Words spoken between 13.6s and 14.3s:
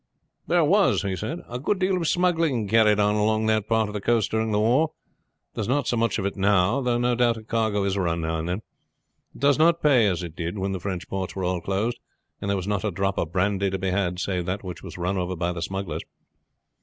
to be had